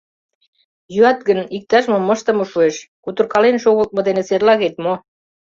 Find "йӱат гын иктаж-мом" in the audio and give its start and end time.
0.93-2.05